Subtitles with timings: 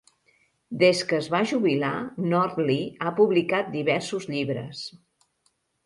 [0.83, 1.93] Des que es va jubilar,
[2.33, 4.85] Nordli ha publicat diversos llibres.